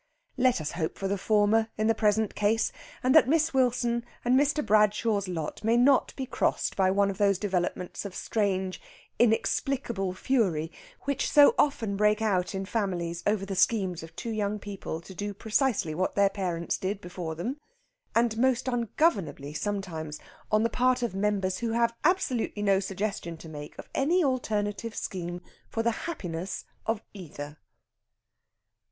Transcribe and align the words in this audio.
Let 0.35 0.59
us 0.61 0.71
hope 0.71 0.97
for 0.97 1.07
the 1.07 1.15
former 1.15 1.67
in 1.77 1.85
the 1.85 1.93
present 1.93 2.33
case, 2.33 2.71
and 3.03 3.13
that 3.13 3.29
Miss 3.29 3.53
Wilson 3.53 4.03
and 4.25 4.35
Mr. 4.35 4.65
Bradshaw's 4.65 5.27
lot 5.27 5.63
may 5.63 5.77
not 5.77 6.11
be 6.15 6.25
crossed 6.25 6.75
by 6.75 6.89
one 6.89 7.11
of 7.11 7.19
those 7.19 7.37
developments 7.37 8.03
of 8.03 8.15
strange 8.15 8.81
inexplicable 9.19 10.15
fury 10.15 10.71
which 11.01 11.29
so 11.29 11.53
often 11.59 11.97
break 11.97 12.19
out 12.19 12.55
in 12.55 12.65
families 12.65 13.21
over 13.27 13.45
the 13.45 13.55
schemes 13.55 14.01
of 14.01 14.15
two 14.15 14.31
young 14.31 14.57
people 14.57 15.01
to 15.01 15.13
do 15.13 15.35
precisely 15.35 15.93
what 15.93 16.15
their 16.15 16.31
parents 16.31 16.79
did 16.79 16.99
before 16.99 17.35
them; 17.35 17.57
and 18.15 18.39
most 18.39 18.67
ungovernably, 18.67 19.53
sometimes, 19.53 20.19
on 20.51 20.63
the 20.63 20.69
part 20.71 21.03
of 21.03 21.13
members 21.13 21.59
who 21.59 21.73
have 21.73 21.93
absolutely 22.03 22.63
no 22.63 22.79
suggestion 22.79 23.37
to 23.37 23.47
make 23.47 23.77
of 23.77 23.87
any 23.93 24.23
alternative 24.23 24.95
scheme 24.95 25.41
for 25.69 25.83
the 25.83 25.91
happiness 26.07 26.65
of 26.87 27.03
either. 27.13 27.59